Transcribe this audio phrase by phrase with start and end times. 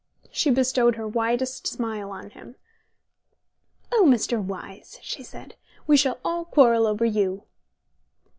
[0.31, 2.55] She bestowed her widest smile on him.
[3.91, 4.43] "Oh, Mr.
[4.43, 5.53] Wyse," she said.
[5.85, 7.43] "We shall all quarrel over you."